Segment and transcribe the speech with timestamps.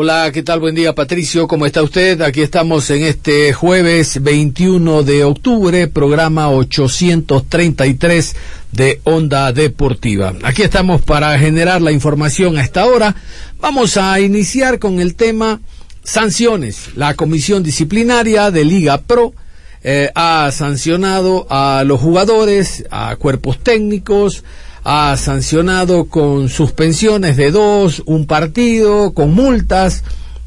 [0.00, 0.60] Hola, ¿qué tal?
[0.60, 1.48] Buen día, Patricio.
[1.48, 2.20] ¿Cómo está usted?
[2.20, 8.36] Aquí estamos en este jueves 21 de octubre, programa 833
[8.70, 10.34] de Onda Deportiva.
[10.44, 13.16] Aquí estamos para generar la información a esta hora.
[13.58, 15.60] Vamos a iniciar con el tema
[16.04, 16.90] sanciones.
[16.94, 19.34] La Comisión Disciplinaria de Liga Pro
[19.82, 24.44] eh, ha sancionado a los jugadores, a cuerpos técnicos,
[24.84, 30.04] ha sancionado con suspensiones de dos, un partido, con multas.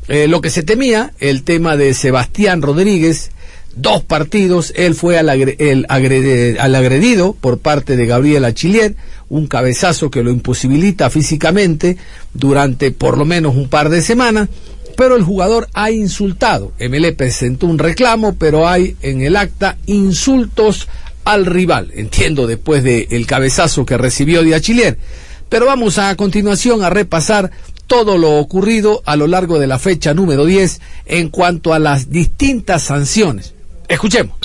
[0.08, 3.32] Eh, lo que se temía, el tema de Sebastián Rodríguez,
[3.76, 5.86] dos partidos, él fue al, el
[6.60, 8.96] al agredido por parte de Gabriel Achillier,
[9.30, 11.98] un cabezazo que lo imposibilita físicamente
[12.34, 14.50] durante por lo menos un par de semanas,
[14.98, 16.74] pero el jugador ha insultado.
[16.80, 20.88] MLE presentó un reclamo, pero hay en el acta insultos
[21.26, 24.98] al rival, entiendo después del el cabezazo que recibió de Achillier.
[25.50, 27.52] Pero vamos a, a continuación a repasar
[27.88, 32.10] todo lo ocurrido a lo largo de la fecha número 10 en cuanto a las
[32.10, 33.54] distintas sanciones.
[33.90, 34.38] Escuchemos.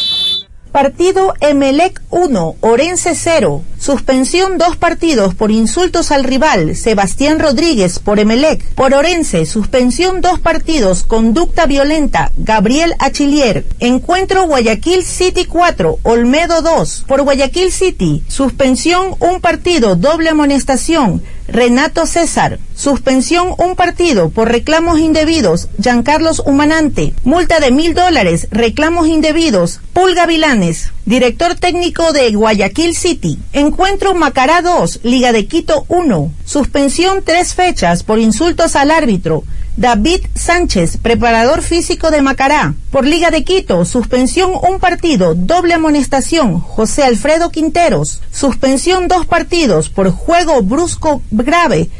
[0.76, 3.62] Partido Emelec 1, Orense 0.
[3.78, 8.62] Suspensión dos partidos por insultos al rival, Sebastián Rodríguez por Emelec.
[8.74, 13.64] Por Orense, suspensión dos partidos, conducta violenta, Gabriel Achillier.
[13.80, 17.04] Encuentro Guayaquil City 4, Olmedo 2.
[17.08, 22.58] Por Guayaquil City, suspensión un partido, doble amonestación, Renato César.
[22.74, 25.68] Suspensión un partido por reclamos indebidos.
[25.80, 27.14] Giancarlos Humanante.
[27.24, 28.48] Multa de mil dólares.
[28.50, 29.80] Reclamos indebidos.
[29.92, 30.92] Pulga Vilanes.
[31.04, 33.38] Director técnico de Guayaquil City.
[33.52, 35.00] Encuentro Macará 2.
[35.04, 36.32] Liga de Quito 1.
[36.44, 39.44] Suspensión tres fechas por insultos al árbitro.
[39.76, 42.72] David Sánchez, preparador físico de Macará.
[42.90, 48.22] Por Liga de Quito, suspensión un partido, doble amonestación, José Alfredo Quinteros.
[48.32, 51.90] Suspensión dos partidos por juego brusco grave,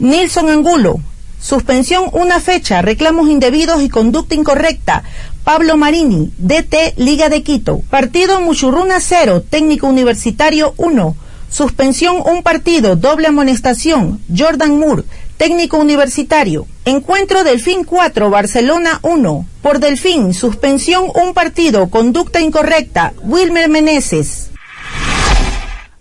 [0.00, 0.98] Nilson Angulo.
[1.40, 5.04] Suspensión una fecha, reclamos indebidos y conducta incorrecta,
[5.44, 7.78] Pablo Marini, DT Liga de Quito.
[7.90, 11.16] Partido Muchurruna 0, técnico universitario 1.
[11.48, 15.04] Suspensión un partido, doble amonestación, Jordan Moore
[15.36, 16.66] técnico universitario.
[16.86, 19.46] Encuentro Delfín 4, Barcelona 1.
[19.62, 24.50] Por Delfín, suspensión un partido, conducta incorrecta, Wilmer Meneses.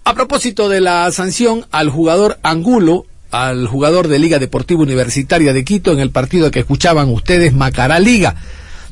[0.03, 5.63] A propósito de la sanción al jugador Angulo, al jugador de Liga Deportiva Universitaria de
[5.63, 8.35] Quito en el partido que escuchaban ustedes, Macará Liga.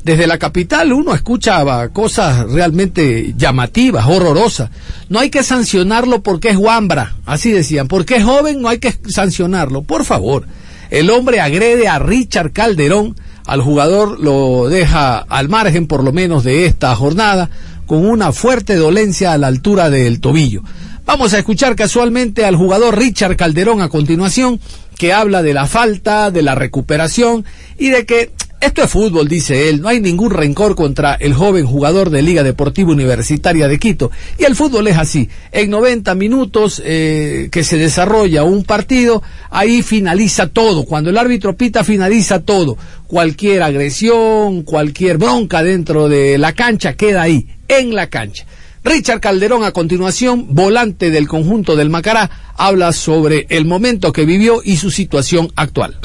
[0.06, 4.70] Desde la capital uno escuchaba cosas realmente llamativas, horrorosas.
[5.10, 7.90] No hay que sancionarlo porque es guambra, así decían.
[7.90, 9.84] Porque es joven no hay que sancionarlo.
[9.84, 10.48] Por favor,
[10.92, 13.16] el hombre agrede a Richard Calderón,
[13.48, 17.50] al jugador lo deja al margen por lo menos de esta jornada,
[17.88, 20.62] con una fuerte dolencia a la altura del tobillo.
[21.06, 24.60] Vamos a escuchar casualmente al jugador Richard Calderón a continuación,
[24.98, 27.46] que habla de la falta, de la recuperación
[27.80, 29.82] y de que esto es fútbol, dice él.
[29.82, 34.12] No hay ningún rencor contra el joven jugador de Liga Deportiva Universitaria de Quito.
[34.38, 35.30] Y el fútbol es así.
[35.52, 40.86] En 90 minutos eh, que se desarrolla un partido, ahí finaliza todo.
[40.86, 42.78] Cuando el árbitro pita, finaliza todo.
[43.08, 48.46] Cualquier agresión, cualquier bronca dentro de la cancha queda ahí, en la cancha.
[48.84, 54.62] Richard Calderón, a continuación, volante del conjunto del Macará, habla sobre el momento que vivió
[54.64, 55.98] y su situación actual.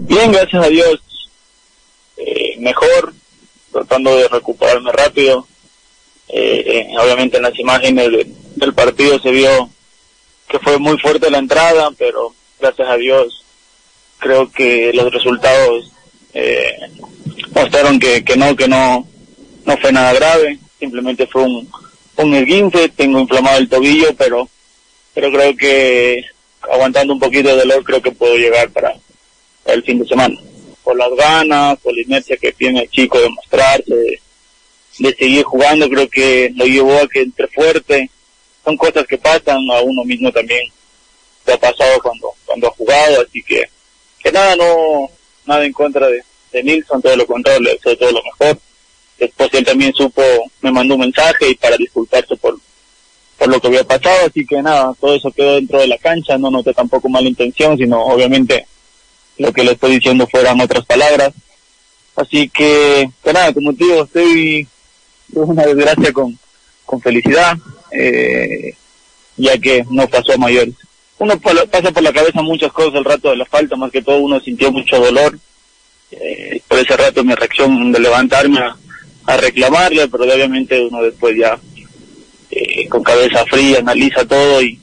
[0.00, 1.00] Bien, gracias a Dios
[2.64, 3.12] mejor,
[3.70, 5.46] tratando de recuperarme rápido.
[6.28, 8.26] Eh, obviamente en las imágenes de,
[8.56, 9.68] del partido se vio
[10.48, 13.44] que fue muy fuerte la entrada, pero gracias a Dios
[14.18, 15.92] creo que los resultados
[16.32, 16.72] eh,
[17.54, 19.06] mostraron que, que no, que no,
[19.66, 21.68] no fue nada grave, simplemente fue un,
[22.16, 24.48] un esguince, tengo inflamado el tobillo, pero,
[25.12, 26.24] pero creo que
[26.62, 28.94] aguantando un poquito de dolor creo que puedo llegar para
[29.66, 30.34] el fin de semana
[30.84, 34.20] por las ganas, por la inercia que tiene el chico de mostrarse,
[34.98, 38.10] de, seguir jugando, creo que lo llevó a que entre fuerte.
[38.64, 40.62] Son cosas que pasan, a uno mismo también
[41.44, 43.62] se ha pasado cuando, cuando ha jugado, así que,
[44.22, 45.10] que nada, no,
[45.46, 46.22] nada en contra de,
[46.52, 48.58] de Nilsson, todo lo contrario, le deseo todo lo mejor.
[49.18, 50.22] Después él también supo,
[50.60, 52.58] me mandó un mensaje y para disculparse por,
[53.38, 56.38] por lo que había pasado, así que nada, todo eso quedó dentro de la cancha,
[56.38, 58.66] no noté tampoco mala intención, sino obviamente
[59.38, 61.32] lo que le estoy diciendo fueran otras palabras.
[62.16, 64.68] Así que, que nada, como te digo, estoy
[65.32, 66.38] una desgracia con,
[66.84, 67.56] con felicidad,
[67.90, 68.74] eh,
[69.36, 70.74] ya que no pasó a mayores.
[71.18, 74.18] Uno pasa por la cabeza muchas cosas el rato de la falta, más que todo
[74.18, 75.38] uno sintió mucho dolor.
[76.10, 81.58] Eh, por ese rato mi reacción de levantarme a, reclamarle, pero obviamente uno después ya
[82.50, 84.78] eh, con cabeza fría analiza todo y,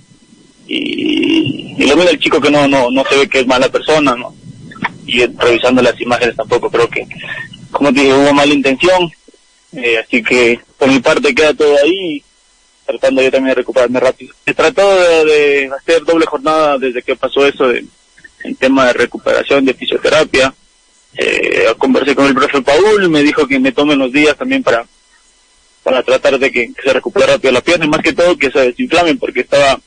[0.68, 3.70] y, y, lo mira el chico que no, no, no se ve que es mala
[3.70, 4.36] persona, ¿no?
[5.14, 7.06] Y revisando las imágenes tampoco creo que,
[7.70, 9.12] como te dije, hubo mala intención,
[9.74, 12.24] eh, así que por mi parte queda todo ahí,
[12.86, 14.34] tratando yo también de recuperarme rápido.
[14.46, 17.86] He tratado de, hacer doble jornada desde que pasó eso de,
[18.46, 20.54] en tema de recuperación de fisioterapia.
[21.18, 24.86] Eh, conversé con el profe Paul, me dijo que me tomen los días también para
[25.84, 28.60] para tratar de que, se recupere rápido la pierna y más que todo que se
[28.60, 29.80] desinflame porque estaba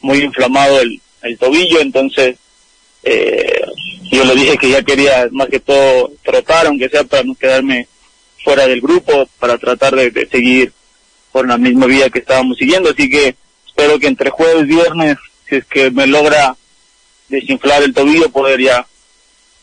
[0.00, 2.36] muy inflamado el, el tobillo, entonces
[3.08, 3.62] eh,
[4.10, 7.86] yo le dije que ya quería más que todo tratar, aunque sea para no quedarme
[8.42, 10.72] fuera del grupo para tratar de, seguir
[11.30, 12.90] por la misma vía que estábamos siguiendo.
[12.90, 15.16] Así que espero que entre jueves y viernes,
[15.48, 16.56] si es que me logra
[17.28, 18.84] desinflar el tobillo, poder ya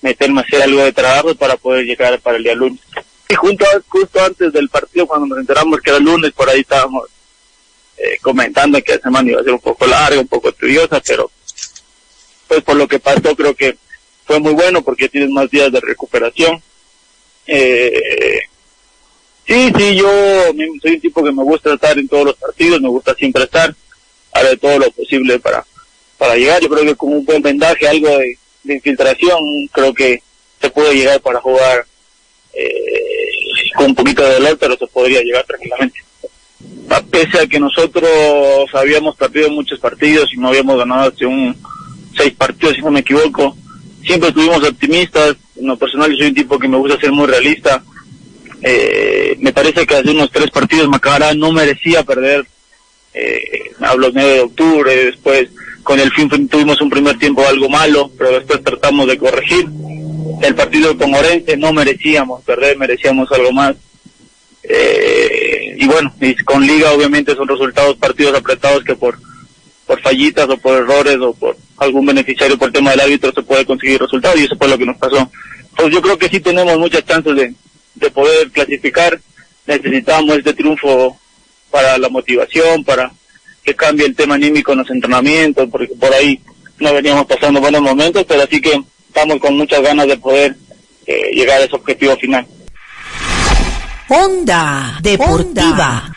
[0.02, 2.80] meterme a hacer algo de trabajo para poder llegar para el día lunes.
[3.28, 7.10] Y junto justo antes del partido, cuando nos enteramos que era lunes, por ahí estábamos
[7.98, 11.30] eh, comentando que la semana iba a ser un poco larga, un poco tediosa, pero
[12.62, 13.78] por lo que pasó creo que
[14.26, 16.62] fue muy bueno porque tienes más días de recuperación.
[17.48, 18.40] Eh,
[19.46, 20.08] Sí, sí, yo
[20.82, 23.76] soy un tipo que me gusta estar en todos los partidos, me gusta siempre estar,
[24.32, 25.66] haré todo lo posible para,
[26.18, 26.62] para llegar.
[26.62, 29.38] Yo creo que con un buen vendaje, algo de, infiltración,
[29.74, 30.24] creo que
[30.62, 31.86] se puede llegar para jugar
[32.54, 32.72] eh,
[33.76, 36.00] con un poquito de dolor, pero se podría llegar tranquilamente.
[37.12, 38.10] Pese a que nosotros
[38.74, 41.56] habíamos perdido muchos partidos y no habíamos ganado hace un
[42.16, 43.56] seis partidos, si no me equivoco,
[44.06, 45.36] siempre estuvimos optimistas.
[45.56, 47.84] En lo personal, soy un tipo que me gusta ser muy realista
[48.66, 52.46] eh, me parece que hace unos tres partidos Macará no merecía perder.
[53.14, 55.50] Eh, hablo 9 de octubre, después
[55.84, 59.68] con el fin tuvimos un primer tiempo algo malo, pero después tratamos de corregir.
[60.42, 63.76] El partido con Orense no merecíamos perder, merecíamos algo más.
[64.64, 66.14] Eh, y bueno,
[66.46, 69.20] con Liga obviamente son resultados partidos apretados que por
[69.86, 73.44] por fallitas o por errores o por algún beneficiario por el tema del árbitro se
[73.44, 75.30] puede conseguir resultados y eso fue lo que nos pasó.
[75.76, 77.54] Pues yo creo que sí tenemos muchas chances de,
[77.96, 79.20] de poder clasificar,
[79.66, 81.18] necesitamos este triunfo
[81.72, 83.12] para la motivación, para
[83.64, 86.40] que cambie el tema anímico en los entrenamientos, porque por ahí
[86.80, 90.56] no veníamos pasando buenos momentos, pero así que estamos con muchas ganas de poder
[91.06, 92.46] eh, llegar a ese objetivo final.
[94.10, 96.14] Onda Deportiva.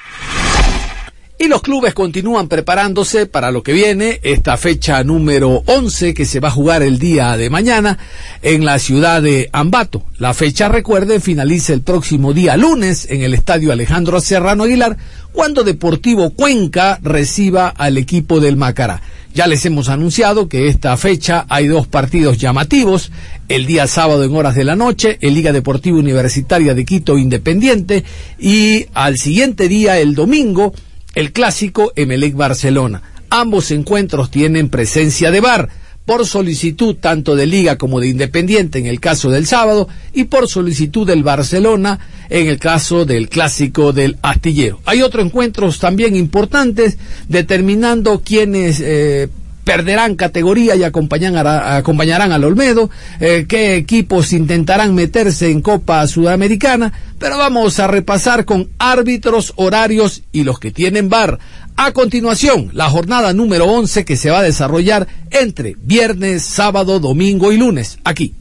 [1.38, 6.40] Y los clubes continúan preparándose para lo que viene, esta fecha número 11 que se
[6.40, 7.98] va a jugar el día de mañana
[8.40, 10.02] en la ciudad de Ambato.
[10.16, 14.96] La fecha, recuerden, finaliza el próximo día lunes en el estadio Alejandro Serrano Aguilar,
[15.32, 19.02] cuando Deportivo Cuenca reciba al equipo del Macará.
[19.34, 23.12] Ya les hemos anunciado que esta fecha hay dos partidos llamativos.
[23.50, 28.05] El día sábado en horas de la noche, el Liga Deportiva Universitaria de Quito Independiente
[28.38, 30.72] y al siguiente día, el domingo,
[31.17, 33.03] el clásico Emelec Barcelona.
[33.31, 35.69] Ambos encuentros tienen presencia de VAR
[36.05, 40.46] por solicitud tanto de Liga como de Independiente en el caso del sábado y por
[40.46, 44.81] solicitud del Barcelona en el caso del clásico del astillero.
[44.85, 49.29] Hay otros encuentros también importantes determinando quiénes eh,
[49.67, 57.37] perderán categoría y acompañarán, al Olmedo, eh, qué equipos intentarán meterse en Copa Sudamericana, pero
[57.37, 61.41] vamos a repasar con árbitros, horarios y los que tienen bar.
[61.77, 67.51] A continuación, la jornada número 11 que se va a desarrollar entre viernes, sábado, domingo
[67.51, 68.37] y lunes, aquí.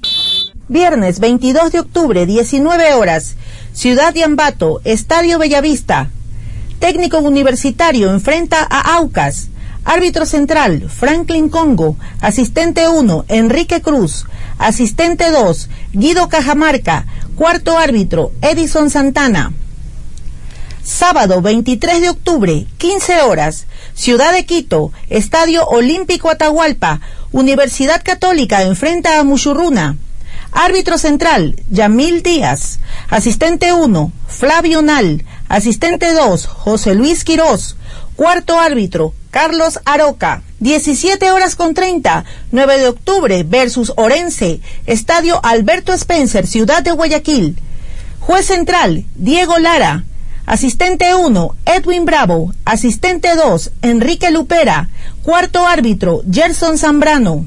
[0.68, 3.36] Viernes 22 de octubre, 19 horas,
[3.74, 6.12] Ciudad de Ambato, Estadio Bellavista.
[6.78, 9.50] Técnico universitario enfrenta a Aucas.
[9.86, 11.96] Árbitro central, Franklin Congo.
[12.20, 14.26] Asistente 1, Enrique Cruz.
[14.58, 17.06] Asistente 2, Guido Cajamarca.
[17.36, 19.54] Cuarto árbitro, Edison Santana.
[20.84, 23.66] Sábado 23 de octubre, 15 horas,
[23.96, 27.02] Ciudad de Quito, Estadio Olímpico Atahualpa,
[27.32, 29.98] Universidad Católica enfrenta a Muchurruna.
[30.52, 32.80] Árbitro central, Yamil Díaz.
[33.10, 35.24] Asistente 1, Flavio Nal.
[35.50, 37.76] Asistente 2, José Luis Quirós.
[38.16, 40.42] Cuarto árbitro, Carlos Aroca.
[40.62, 47.58] 17 horas con 30, 9 de octubre versus Orense, Estadio Alberto Spencer, Ciudad de Guayaquil.
[48.22, 50.06] Juez central, Diego Lara.
[50.46, 52.54] Asistente 1, Edwin Bravo.
[52.64, 54.88] Asistente 2, Enrique Lupera.
[55.22, 57.46] Cuarto árbitro, Gerson Zambrano.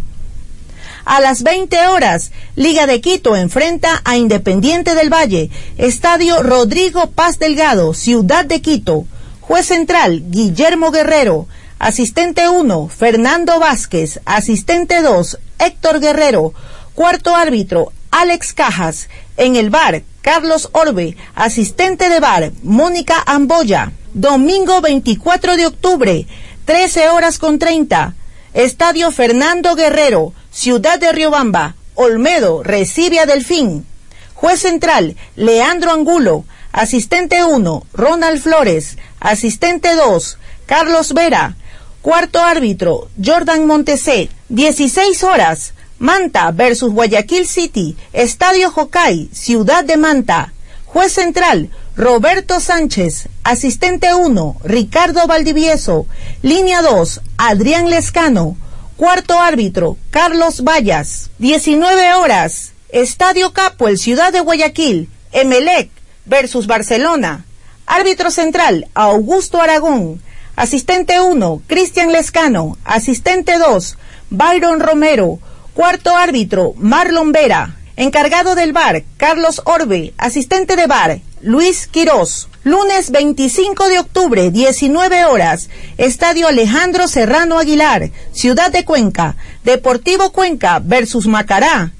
[1.07, 5.49] A las 20 horas, Liga de Quito enfrenta a Independiente del Valle,
[5.79, 9.07] Estadio Rodrigo Paz Delgado, Ciudad de Quito.
[9.49, 11.49] Juez central, Guillermo Guerrero.
[11.79, 14.21] Asistente 1, Fernando Vázquez.
[14.27, 16.53] Asistente 2, Héctor Guerrero.
[16.95, 19.09] Cuarto árbitro, Alex Cajas.
[19.39, 21.17] En el bar, Carlos Orbe.
[21.35, 23.93] Asistente de bar, Mónica Amboya.
[24.13, 26.27] Domingo 24 de octubre,
[26.67, 28.15] 13 horas con 30.
[28.53, 31.75] Estadio Fernando Guerrero, Ciudad de Riobamba.
[31.95, 33.87] Olmedo recibe a Delfín.
[34.35, 36.45] Juez central, Leandro Angulo.
[36.73, 38.99] Asistente 1, Ronald Flores.
[39.21, 41.57] Asistente 2, Carlos Vera.
[42.03, 44.29] Cuarto árbitro, Jordan Montesé.
[44.49, 45.75] 16 horas.
[45.99, 47.97] Manta versus Guayaquil City.
[48.13, 50.53] Estadio Jocay, Ciudad de Manta.
[50.85, 53.29] Juez central, Roberto Sánchez.
[53.43, 56.07] Asistente 1, Ricardo Valdivieso.
[56.43, 58.57] Línea 2, Adrián Lescano.
[58.97, 61.31] Cuarto árbitro, Carlos Vallas.
[61.39, 62.73] 19 horas.
[62.91, 65.09] Estadio Capo, el Ciudad de Guayaquil.
[65.33, 65.91] Emelec
[66.29, 67.45] versus Barcelona.
[67.87, 70.21] Árbitro central, Augusto Aragón.
[70.57, 72.77] Asistente 1, Cristian Lescano.
[72.85, 73.97] Asistente 2,
[74.31, 75.39] Byron Romero.
[75.75, 77.77] Cuarto árbitro, Marlon Vera.
[77.97, 80.13] Encargado del bar, Carlos Orbe.
[80.19, 82.49] Asistente de bar, Luis Quirós.
[82.65, 85.71] Lunes 25 de octubre, 19 horas.
[85.97, 89.37] Estadio Alejandro Serrano Aguilar, Ciudad de Cuenca.
[89.65, 91.93] Deportivo Cuenca versus Macará.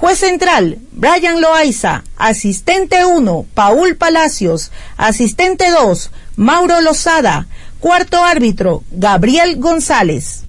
[0.00, 2.04] Juez central, Brian Loaiza.
[2.16, 4.70] Asistente 1, Paul Palacios.
[4.96, 7.48] Asistente 2, Mauro Lozada.
[7.80, 10.44] Cuarto árbitro, Gabriel González.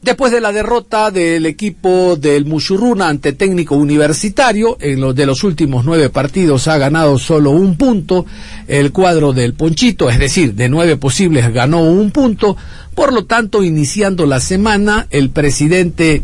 [0.00, 5.44] Después de la derrota del equipo del Mushurruna ante técnico universitario, en los de los
[5.44, 8.24] últimos nueve partidos ha ganado solo un punto.
[8.66, 12.56] El cuadro del Ponchito, es decir, de nueve posibles ganó un punto.
[12.94, 16.22] Por lo tanto, iniciando la semana, el presidente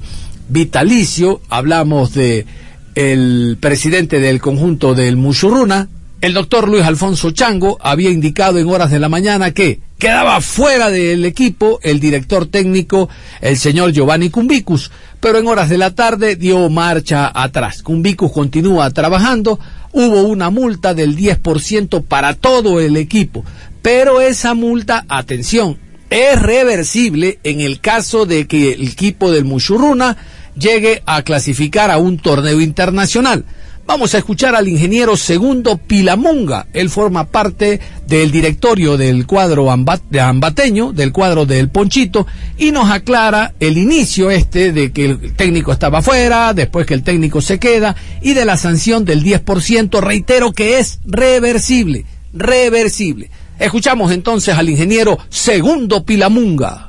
[0.48, 2.46] vitalicio, hablamos de
[2.94, 5.88] el presidente del conjunto del Mushurruna,
[6.22, 10.90] el doctor Luis Alfonso Chango había indicado en horas de la mañana que quedaba fuera
[10.90, 13.10] del equipo el director técnico,
[13.42, 17.82] el señor Giovanni Cumbicus, pero en horas de la tarde dio marcha atrás.
[17.82, 19.60] Cumbicus continúa trabajando,
[19.92, 23.44] hubo una multa del 10% para todo el equipo,
[23.82, 30.16] pero esa multa, atención, es reversible en el caso de que el equipo del Mushurruna
[30.58, 33.44] llegue a clasificar a un torneo internacional.
[33.86, 36.66] Vamos a escuchar al ingeniero Segundo Pilamunga.
[36.72, 42.26] Él forma parte del directorio del cuadro ambateño, del cuadro del Ponchito,
[42.58, 47.04] y nos aclara el inicio este de que el técnico estaba fuera, después que el
[47.04, 53.30] técnico se queda, y de la sanción del 10%, reitero que es reversible, reversible.
[53.60, 56.85] Escuchamos entonces al ingeniero Segundo Pilamunga.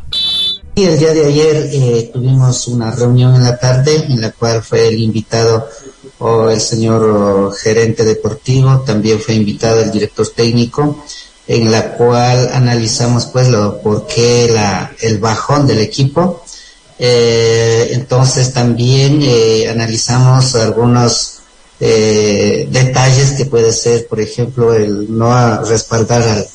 [0.78, 4.62] Y el día de ayer eh, tuvimos una reunión en la tarde en la cual
[4.62, 5.68] fue el invitado
[6.20, 11.04] o el señor gerente deportivo, también fue invitado el director técnico,
[11.48, 16.44] en la cual analizamos pues lo por qué la, el bajón del equipo.
[17.00, 21.40] Eh, entonces también eh, analizamos algunos
[21.80, 26.48] eh, detalles que puede ser, por ejemplo, el no respaldar al,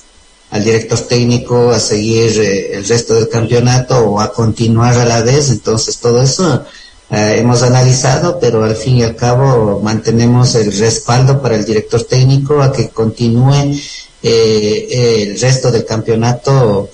[0.52, 5.22] al director técnico a seguir eh, el resto del campeonato o a continuar a la
[5.22, 5.48] vez.
[5.48, 6.64] Entonces todo eso
[7.10, 12.04] eh, hemos analizado, pero al fin y al cabo mantenemos el respaldo para el director
[12.04, 13.80] técnico a que continúe
[14.22, 16.88] eh, el resto del campeonato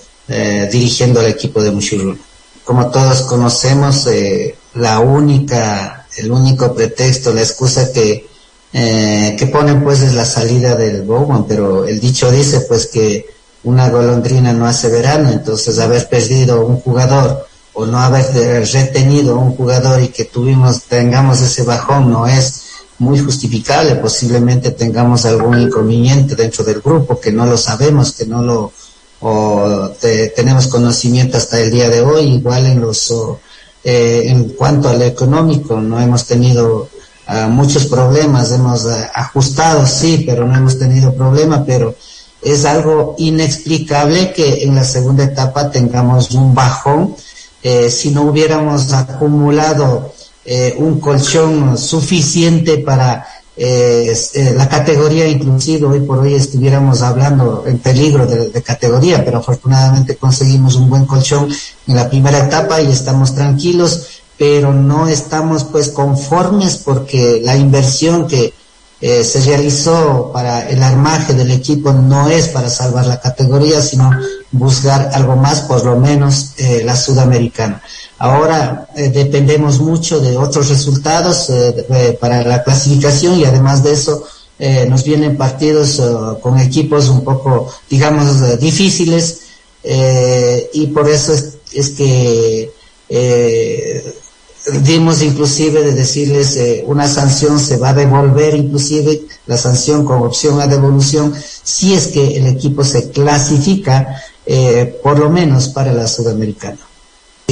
[0.70, 2.18] dirigiendo al equipo de Mushuruna.
[2.62, 4.06] Como todos conocemos,
[4.74, 8.28] la única, el único pretexto, la excusa que
[8.70, 13.37] que ponen pues es la salida del Bowman, pero el dicho dice pues que
[13.68, 18.26] una golondrina no hace verano, entonces haber perdido un jugador o no haber
[18.72, 22.62] retenido un jugador y que tuvimos, tengamos ese bajón no es
[22.98, 28.42] muy justificable, posiblemente tengamos algún inconveniente dentro del grupo que no lo sabemos, que no
[28.42, 28.72] lo
[29.20, 29.90] o
[30.34, 33.12] tenemos conocimiento hasta el día de hoy, igual en los
[33.84, 36.88] eh, en cuanto al económico no hemos tenido
[37.28, 41.94] uh, muchos problemas, hemos uh, ajustado sí, pero no hemos tenido problema, pero
[42.42, 47.16] es algo inexplicable que en la segunda etapa tengamos un bajón.
[47.62, 50.12] Eh, si no hubiéramos acumulado
[50.44, 53.26] eh, un colchón suficiente para
[53.60, 59.24] eh, eh, la categoría inclusive hoy por hoy estuviéramos hablando en peligro de, de, categoría,
[59.24, 61.48] pero afortunadamente conseguimos un buen colchón
[61.88, 68.28] en la primera etapa y estamos tranquilos, pero no estamos pues conformes porque la inversión
[68.28, 68.54] que
[69.00, 74.10] eh, se realizó para el armaje del equipo no es para salvar la categoría, sino
[74.50, 77.80] buscar algo más, por lo menos eh, la sudamericana.
[78.18, 81.48] Ahora eh, dependemos mucho de otros resultados
[82.20, 84.24] para la clasificación y además de eso
[84.88, 86.02] nos vienen partidos
[86.42, 89.42] con equipos un poco, digamos, difíciles
[90.72, 92.72] y por eso es, es que
[94.82, 100.60] dimos inclusive de decirles una sanción se va a devolver inclusive la sanción con opción
[100.60, 104.22] a devolución si es que el equipo se clasifica
[105.02, 106.78] por lo menos para la sudamericana.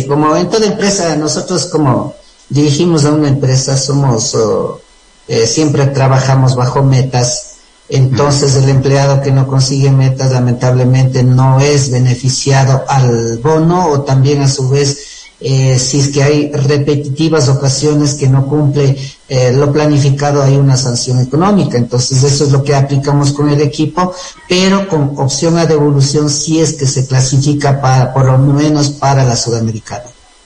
[0.09, 2.15] Como en toda empresa, nosotros como
[2.49, 4.81] dirigimos a una empresa, somos, oh,
[5.27, 7.55] eh, siempre trabajamos bajo metas,
[7.89, 14.43] entonces el empleado que no consigue metas lamentablemente no es beneficiado al bono o también
[14.43, 14.99] a su vez
[15.41, 18.97] eh, si es que hay repetitivas ocasiones que no cumple
[19.29, 21.77] eh, lo planificado hay una sanción económica.
[21.77, 24.15] Entonces eso es lo que aplicamos con el equipo,
[24.49, 29.25] pero con opción a devolución si es que se clasifica para, por lo menos para
[29.25, 30.05] la sudamericana.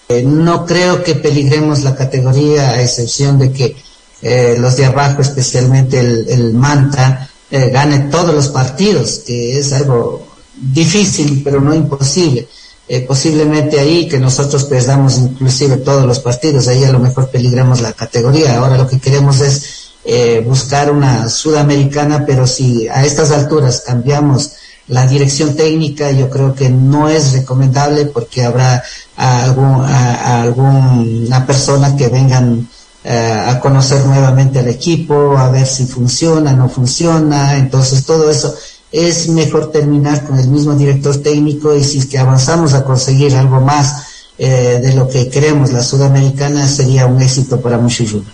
[0.09, 3.77] Eh, no creo que peligremos la categoría a excepción de que
[4.23, 11.43] eh, los de abajo, especialmente el, Manta, gane todos los partidos, que es algo difícil
[11.43, 12.47] pero no imposible
[12.93, 17.81] eh, posiblemente ahí que nosotros perdamos inclusive todos los partidos, ahí a lo mejor peligramos
[17.81, 18.59] la categoría.
[18.59, 24.55] Ahora lo que queremos es eh, buscar una sudamericana, pero si a estas alturas cambiamos
[24.89, 28.83] la dirección técnica, yo creo que no es recomendable porque habrá
[29.17, 32.69] algún, a, alguna persona que vengan
[33.05, 38.53] eh, a conocer nuevamente al equipo, a ver si funciona, no funciona, entonces todo eso
[38.93, 43.35] es mejor terminar con el mismo director técnico y si es que avanzamos a conseguir
[43.37, 44.07] algo más
[44.39, 48.33] eh, de lo que queremos la sudamericana sería un éxito para Mushiruna.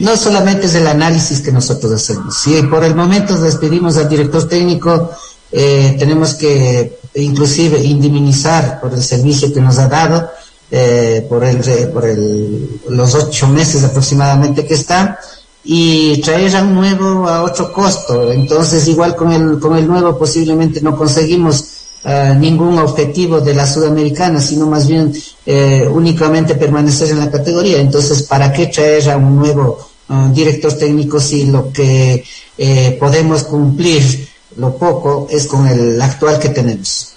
[0.00, 2.36] No solamente es el análisis que nosotros hacemos.
[2.36, 5.10] Si por el momento despedimos al director técnico,
[5.52, 10.28] eh, tenemos que inclusive indemnizar por el servicio que nos ha dado,
[10.70, 11.58] eh, por, el,
[11.90, 15.18] por el, los ocho meses aproximadamente que está,
[15.64, 18.30] y traer a un nuevo a otro costo.
[18.30, 21.64] Entonces, igual con el, con el nuevo posiblemente no conseguimos
[22.04, 25.12] uh, ningún objetivo de la sudamericana, sino más bien
[25.46, 27.80] eh, únicamente permanecer en la categoría.
[27.80, 32.22] Entonces, ¿para qué traer a un nuevo uh, director técnico si lo que
[32.58, 37.14] eh, podemos cumplir, lo poco, es con el actual que tenemos?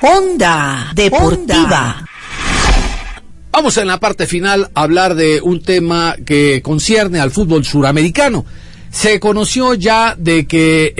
[0.00, 2.04] Onda Deportiva.
[3.56, 8.44] Vamos en la parte final a hablar de un tema que concierne al fútbol suramericano.
[8.90, 10.92] Se conoció ya de que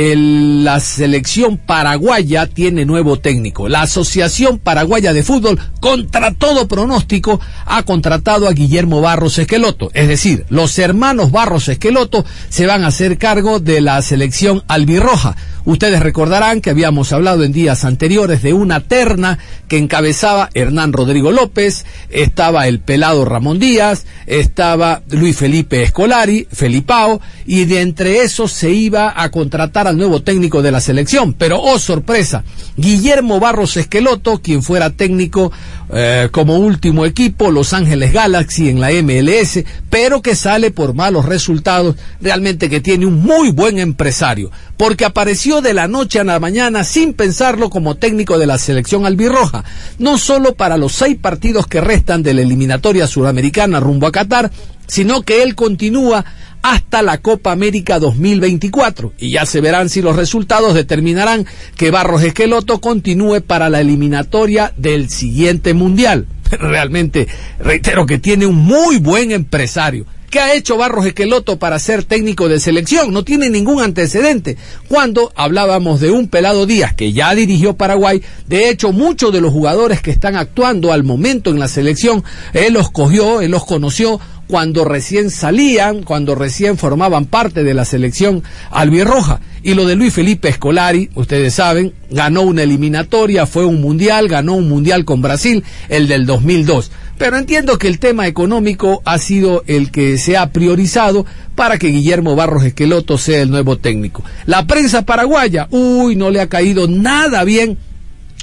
[0.63, 3.69] la selección paraguaya tiene nuevo técnico.
[3.69, 9.91] La Asociación Paraguaya de Fútbol, contra todo pronóstico, ha contratado a Guillermo Barros Esqueloto.
[9.93, 15.35] Es decir, los hermanos Barros Esqueloto se van a hacer cargo de la selección albirroja.
[15.67, 21.33] Ustedes recordarán que habíamos hablado en días anteriores de una terna que encabezaba Hernán Rodrigo
[21.33, 28.53] López, estaba el pelado Ramón Díaz, estaba Luis Felipe Escolari, Felipao, y de entre esos
[28.53, 31.33] se iba a contratar al nuevo técnico de la selección.
[31.33, 32.45] Pero, oh sorpresa,
[32.77, 35.51] Guillermo Barros Esqueloto, quien fuera técnico
[35.93, 41.25] eh, como último equipo, Los Ángeles Galaxy en la MLS, pero que sale por malos
[41.25, 46.41] resultados, realmente que tiene un muy buen empresario, porque apareció de la noche a la
[46.41, 49.65] mañana sin pensarlo como técnico de la selección albirroja,
[49.99, 54.51] no solo para los seis partidos que restan de la eliminatoria sudamericana rumbo a Qatar,
[54.87, 56.25] sino que él continúa
[56.63, 62.23] hasta la Copa América 2024 y ya se verán si los resultados determinarán que Barros
[62.23, 66.27] Esqueloto continúe para la eliminatoria del siguiente mundial.
[66.51, 70.07] Realmente, reitero que tiene un muy buen empresario.
[70.35, 73.13] ¿Qué ha hecho Barros Esqueloto para ser técnico de selección?
[73.13, 74.57] No tiene ningún antecedente.
[74.89, 79.53] Cuando hablábamos de un pelado Díaz que ya dirigió Paraguay, de hecho muchos de los
[79.53, 84.19] jugadores que están actuando al momento en la selección, él los cogió, él los conoció
[84.47, 89.41] cuando recién salían, cuando recién formaban parte de la selección albirroja.
[89.63, 94.55] Y lo de Luis Felipe Escolari, ustedes saben, ganó una eliminatoria, fue un mundial, ganó
[94.55, 96.91] un mundial con Brasil, el del 2002.
[97.17, 101.89] Pero entiendo que el tema económico ha sido el que se ha priorizado para que
[101.89, 104.25] Guillermo Barros Esqueloto sea el nuevo técnico.
[104.47, 107.79] La prensa paraguaya, uy, no le ha caído nada bien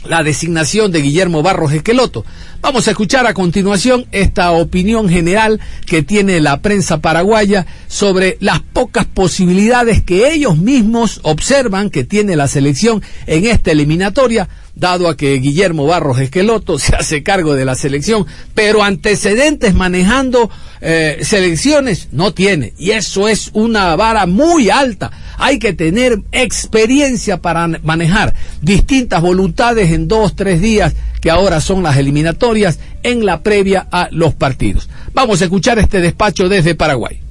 [0.05, 2.25] la designación de Guillermo Barros Esqueloto.
[2.61, 8.59] Vamos a escuchar a continuación esta opinión general que tiene la prensa paraguaya sobre las
[8.61, 15.17] pocas posibilidades que ellos mismos observan que tiene la selección en esta eliminatoria dado a
[15.17, 20.49] que Guillermo Barros Esqueloto se hace cargo de la selección, pero antecedentes manejando
[20.81, 22.73] eh, selecciones no tiene.
[22.77, 25.11] Y eso es una vara muy alta.
[25.37, 31.83] Hay que tener experiencia para manejar distintas voluntades en dos, tres días, que ahora son
[31.83, 34.89] las eliminatorias, en la previa a los partidos.
[35.13, 37.21] Vamos a escuchar este despacho desde Paraguay.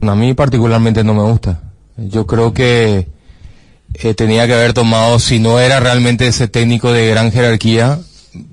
[0.00, 1.60] A mí particularmente no me gusta.
[1.96, 3.08] Yo creo que
[3.94, 7.98] eh, tenía que haber tomado, si no era realmente ese técnico de gran jerarquía.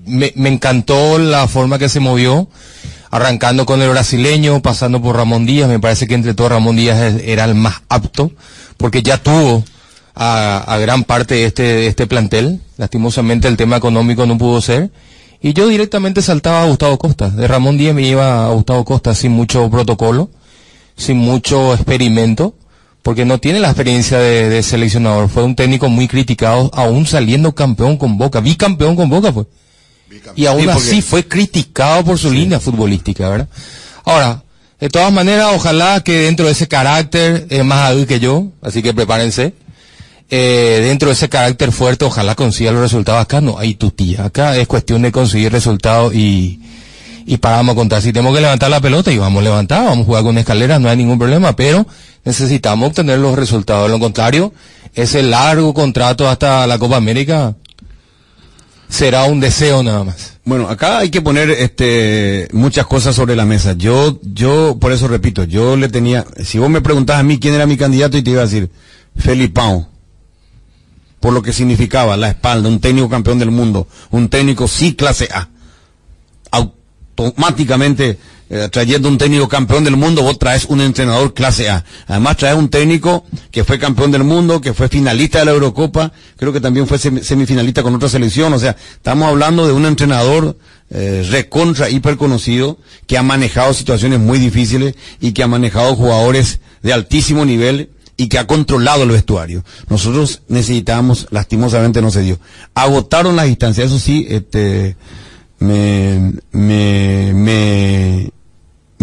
[0.06, 2.48] Me, encantó la forma que se movió,
[3.12, 5.70] arrancando con el brasileño, pasando por Ramón Díaz.
[5.70, 8.32] Me parece que entre todos Ramón Díaz era el más apto,
[8.78, 9.64] porque ya tuvo
[10.16, 12.62] a, gran parte de este, de este plantel.
[12.78, 14.90] Lastimosamente el tema económico no pudo ser.
[15.42, 17.30] Y yo directamente saltaba a Gustavo Costa.
[17.30, 20.30] De Ramón Díaz me iba a Gustavo Costa sin mucho protocolo,
[20.96, 22.56] sin mucho experimento
[23.06, 25.30] porque no tiene la experiencia de, seleccionador.
[25.30, 29.46] Fue un técnico muy criticado, aún saliendo campeón con Boca, bicampeón con Boca fue.
[30.36, 33.48] Y aún así fue criticado por su línea futbolística, ¿verdad?
[34.06, 34.44] Ahora,
[34.80, 38.82] de todas maneras, ojalá que dentro de ese carácter, es más adulto que yo, así
[38.82, 39.54] que prepárense.
[40.30, 43.42] Eh, dentro de ese carácter fuerte, ojalá consiga los resultados acá.
[43.42, 44.26] No, hay tu tía.
[44.26, 46.60] Acá es cuestión de conseguir resultados y,
[47.26, 48.02] y paramos a contar.
[48.02, 50.80] Si tenemos que levantar la pelota, y vamos a levantar, vamos a jugar con escaleras,
[50.80, 51.86] no hay ningún problema, pero
[52.24, 53.90] necesitamos obtener los resultados.
[53.90, 54.54] Lo contrario,
[54.94, 57.56] ese largo contrato hasta la Copa América
[58.90, 60.34] será un deseo nada más.
[60.46, 63.74] Bueno, acá hay que poner este muchas cosas sobre la mesa.
[63.74, 67.56] Yo, yo, por eso repito, yo le tenía, si vos me preguntas a mí quién
[67.56, 68.70] era mi candidato y te iba a decir,
[69.18, 69.88] Felipao,
[71.26, 75.28] por lo que significaba la espalda, un técnico campeón del mundo, un técnico sí clase
[75.34, 75.50] A
[76.52, 81.84] automáticamente eh, trayendo un técnico campeón del mundo, vos traes un entrenador clase A.
[82.06, 86.12] Además traes un técnico que fue campeón del mundo, que fue finalista de la Eurocopa,
[86.38, 88.54] creo que también fue semifinalista con otra selección.
[88.54, 90.60] O sea, estamos hablando de un entrenador
[90.92, 96.60] eh, recontra, hiper conocido, que ha manejado situaciones muy difíciles y que ha manejado jugadores
[96.84, 99.64] de altísimo nivel y que ha controlado el vestuario.
[99.90, 102.40] Nosotros necesitábamos, lastimosamente no se dio.
[102.74, 104.96] Agotaron las instancias, eso sí, este,
[105.60, 108.32] me, me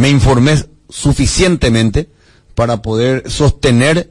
[0.09, 2.09] informé suficientemente
[2.55, 4.11] para poder sostener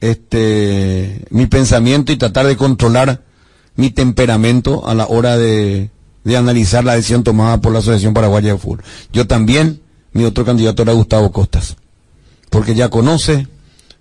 [0.00, 3.22] este mi pensamiento y tratar de controlar
[3.76, 5.90] mi temperamento a la hora de,
[6.24, 8.82] de analizar la decisión tomada por la Asociación Paraguaya de Fútbol.
[9.12, 9.80] Yo también,
[10.12, 11.76] mi otro candidato era Gustavo Costas,
[12.50, 13.46] porque ya conoce,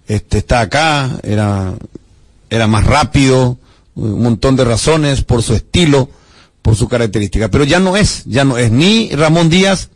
[0.07, 1.73] este está acá, era,
[2.49, 3.57] era más rápido,
[3.95, 6.09] un montón de razones por su estilo,
[6.61, 7.49] por su característica.
[7.49, 9.89] Pero ya no es, ya no es ni Ramón Díaz,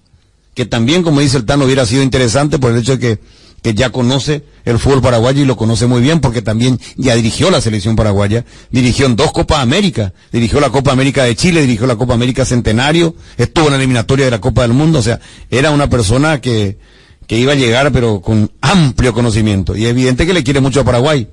[0.54, 3.20] que también, como dice el Tano, hubiera sido interesante por el hecho de que,
[3.62, 7.50] que ya conoce el fútbol paraguayo y lo conoce muy bien porque también ya dirigió
[7.52, 11.88] la selección paraguaya, dirigió en dos Copas América, dirigió la Copa América de Chile, dirigió
[11.88, 15.20] la Copa América Centenario, estuvo en la eliminatoria de la Copa del Mundo, o sea,
[15.50, 16.78] era una persona que,
[17.28, 20.82] que iba a llegar pero con amplio conocimiento y es evidente que le quiere mucho
[20.82, 21.28] a Paraguay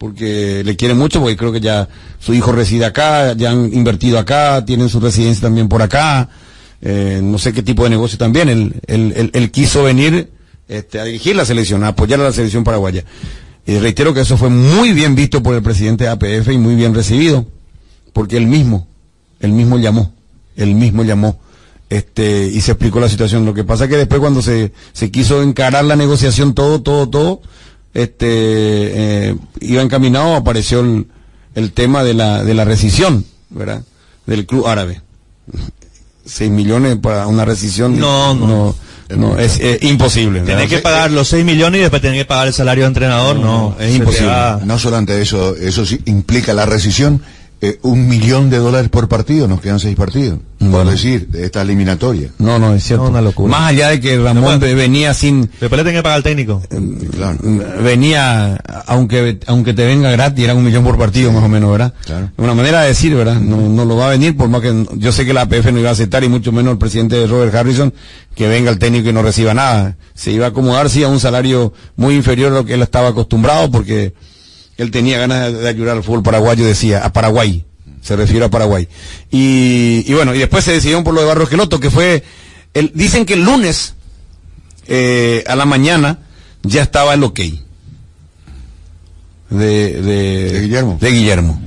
[0.00, 1.86] porque le quiere mucho, porque creo que ya
[2.20, 6.30] su hijo reside acá, ya han invertido acá, tienen su residencia también por acá,
[6.80, 8.48] eh, no sé qué tipo de negocio también.
[8.86, 10.30] Él, quiso venir
[10.68, 13.04] este, a dirigir la selección, a apoyar a la selección paraguaya.
[13.66, 16.76] Y reitero que eso fue muy bien visto por el presidente de APF y muy
[16.76, 17.44] bien recibido,
[18.14, 18.88] porque él mismo,
[19.40, 20.14] él mismo llamó,
[20.56, 21.38] él mismo llamó
[21.90, 23.44] este y se explicó la situación.
[23.44, 27.08] Lo que pasa es que después cuando se, se quiso encarar la negociación todo, todo,
[27.08, 27.42] todo,
[27.92, 31.08] este, eh, iba encaminado, apareció el,
[31.56, 33.82] el, tema de la, de la rescisión, ¿verdad?
[34.26, 35.02] Del club árabe.
[36.24, 37.98] seis millones para una rescisión.
[37.98, 38.76] No, no.
[39.08, 40.42] no, es imposible.
[40.42, 43.36] Tener que pagar los 6 millones y después tener que pagar el salario de entrenador,
[43.36, 44.32] no, es imposible.
[44.64, 47.20] No solamente eso, eso sí implica la rescisión
[47.62, 50.38] eh, un millón de dólares por partido, nos quedan seis partidos.
[50.58, 52.30] Por decir, de esta eliminatoria.
[52.38, 53.04] No, no, es cierto.
[53.04, 53.50] una locura.
[53.50, 55.50] Más allá de que Ramón venía sin.
[55.58, 56.62] Después le tenía que pagar al técnico.
[56.70, 57.38] Eh, claro.
[57.82, 61.94] Venía, aunque, aunque te venga gratis, era un millón por partido más o menos, ¿verdad?
[62.04, 62.30] Claro.
[62.36, 63.40] Una manera de decir, ¿verdad?
[63.40, 65.80] No, no lo va a venir, por más que yo sé que la APF no
[65.80, 67.92] iba a aceptar, y mucho menos el presidente Robert Harrison,
[68.34, 69.96] que venga el técnico y no reciba nada.
[70.14, 73.08] Se iba a acomodar, sí, a un salario muy inferior a lo que él estaba
[73.08, 74.12] acostumbrado, porque
[74.80, 77.64] él tenía ganas de, ayudar al fútbol paraguayo, decía, a Paraguay,
[78.02, 78.88] se refiere a Paraguay.
[79.30, 82.22] Y, bueno, y después se decidió por lo de Barros Geloto, que fue,
[82.74, 83.94] el, dicen que el lunes
[84.86, 86.18] eh, a la mañana
[86.62, 87.40] ya estaba el ok.
[89.50, 90.98] De, de, Guillermo.
[91.00, 91.60] De Guillermo,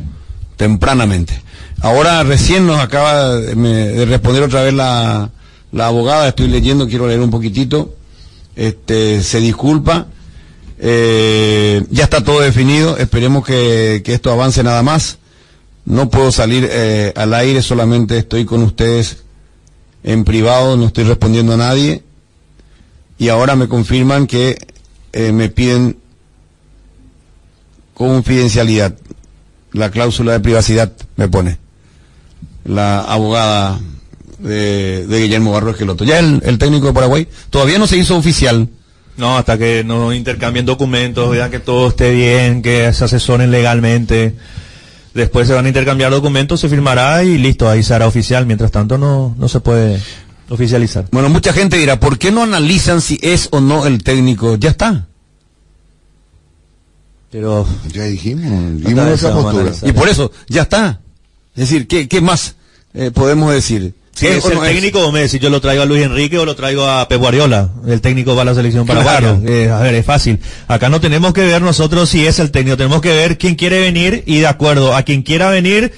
[0.56, 1.42] tempranamente.
[1.82, 5.30] Ahora recién nos acaba de, me- de responder otra vez la,
[5.74, 7.96] la abogada, estoy leyendo, quiero leer un poquitito.
[8.56, 10.08] Este, se disculpa.
[10.80, 15.18] Eh, ya está todo definido, esperemos que, que esto avance nada más.
[15.86, 19.24] No puedo salir eh, al aire, solamente estoy con ustedes
[20.04, 22.04] en privado, no estoy respondiendo a nadie.
[23.18, 24.58] Y ahora me confirman que
[25.12, 25.98] eh, me piden
[27.94, 28.96] confidencialidad.
[29.72, 31.58] La cláusula de privacidad me pone
[32.66, 33.80] la abogada
[34.40, 36.06] de, Guillermo Barro Esqueloto.
[36.06, 38.70] Ya el, el técnico de Paraguay todavía no se hizo oficial.
[39.18, 44.36] No, hasta que no intercambien documentos, vean que todo esté bien, que se asesoren legalmente.
[45.14, 48.46] Después se van a intercambiar documentos, se firmará y listo, ahí se hará oficial.
[48.48, 50.00] Mientras tanto no, no se puede
[50.50, 51.06] oficializar.
[51.12, 54.56] Bueno, mucha gente dirá, ¿por qué no analizan si es o no el técnico?
[54.56, 55.08] Ya está.
[57.30, 59.90] Pero Ya dijimos, Otra dimos vez nuestra vamos a postura.
[59.90, 61.02] Y por eso, ya está.
[61.56, 62.56] Es decir, ¿qué, qué más
[62.94, 63.94] eh, podemos decir?
[64.16, 64.72] Si ¿Es el no es?
[64.72, 67.70] técnico o Messi, yo lo traigo a Luis Enrique o lo traigo a Pep Guardiola,
[67.88, 69.20] el técnico para la selección paraguaya.
[69.20, 69.42] Claro.
[69.48, 70.40] Eh, a ver, es fácil.
[70.68, 73.80] Acá no tenemos que ver nosotros si es el técnico, tenemos que ver quién quiere
[73.80, 75.94] venir y de acuerdo a quien quiera venir,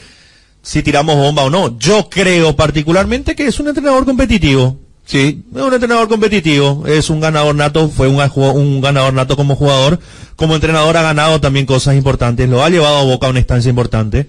[0.61, 1.77] si tiramos bomba o no.
[1.77, 4.77] Yo creo particularmente que es un entrenador competitivo.
[5.05, 8.17] Sí, Es un entrenador competitivo, es un ganador nato, fue un,
[8.55, 9.99] un ganador nato como jugador,
[10.35, 13.69] como entrenador ha ganado también cosas importantes, lo ha llevado a Boca a una instancia
[13.69, 14.27] importante.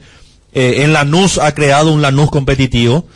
[0.53, 3.07] Eh, en Lanús ha creado un Lanús competitivo.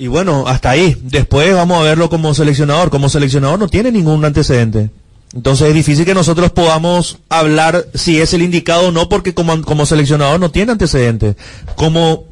[0.00, 0.96] Y bueno, hasta ahí.
[1.02, 2.88] Después vamos a verlo como seleccionador.
[2.88, 4.88] Como seleccionador no tiene ningún antecedente.
[5.34, 9.60] Entonces es difícil que nosotros podamos hablar si es el indicado o no, porque como,
[9.60, 11.36] como seleccionador no tiene antecedentes.
[11.76, 12.24] Como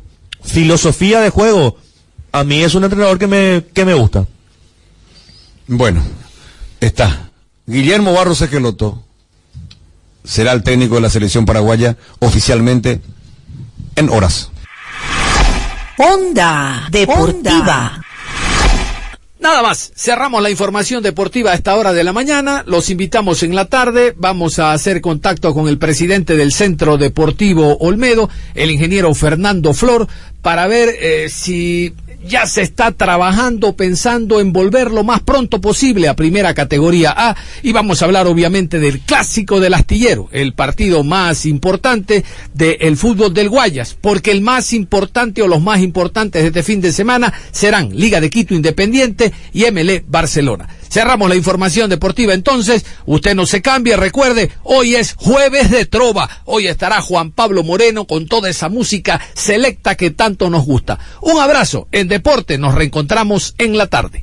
[0.43, 1.77] filosofía de juego,
[2.33, 4.27] a mí es un entrenador que me, que me gusta.
[5.67, 6.03] bueno,
[6.81, 7.29] está.
[7.67, 9.05] Guillermo Barros Esqueloto
[10.25, 13.03] será el técnico de la selección paraguaya oficialmente
[13.95, 14.53] en horas.
[15.99, 18.01] Onda Deportiva.
[19.41, 23.57] Nada más, cerramos la información deportiva a esta hora de la mañana, los invitamos en
[23.57, 29.13] la tarde, vamos a hacer contacto con el presidente del Centro Deportivo Olmedo, el ingeniero
[29.15, 30.07] Fernando Flor,
[30.41, 36.09] para ver eh, si ya se está trabajando, pensando en volver lo más pronto posible
[36.09, 41.05] a primera categoría A y vamos a hablar obviamente del clásico del astillero, el partido
[41.05, 46.49] más importante del fútbol del Guayas, porque el más importante o los más importantes de
[46.49, 50.69] este fin de semana serán Liga de Quito Independiente y MLE Barcelona.
[50.91, 56.29] Cerramos la información deportiva entonces, usted no se cambie, recuerde, hoy es jueves de trova,
[56.47, 60.99] hoy estará Juan Pablo Moreno con toda esa música selecta que tanto nos gusta.
[61.21, 64.23] Un abrazo, deporte nos reencontramos en la tarde.